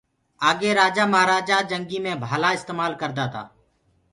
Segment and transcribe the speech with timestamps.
[0.49, 3.43] آگي رآجآ مآهرآجآ جنگيٚ مي ڀآلآ استمآل ڪردآ تآ۔